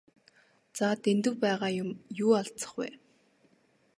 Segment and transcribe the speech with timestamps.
[0.77, 1.89] За Дэндэв байгаа юм
[2.25, 2.89] юу алзах вэ?